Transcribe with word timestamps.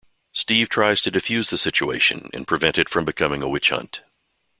Steve 0.31 0.67
tries 0.67 0.99
to 0.99 1.11
defuse 1.11 1.51
the 1.51 1.59
situation 1.59 2.31
and 2.33 2.47
prevent 2.47 2.79
it 2.79 2.89
from 2.89 3.05
becoming 3.05 3.43
a 3.43 3.47
witch-hunt. 3.47 4.01